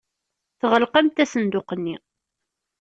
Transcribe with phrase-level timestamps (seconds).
[0.59, 1.95] Tɣelqemt asenduq-nni.